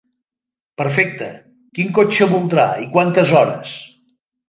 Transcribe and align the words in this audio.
Perfecte, 0.81 1.27
quin 1.79 1.93
cotxe 2.01 2.31
voldrà 2.35 2.67
i 2.87 2.91
quantes 2.97 3.39
hores? 3.41 3.81